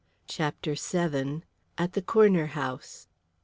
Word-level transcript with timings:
CHAPTER 0.27 0.73
VII. 0.73 1.43
AT 1.77 1.93
THE 1.93 2.01
CORNER 2.01 2.47
HOUSE. 2.57 3.07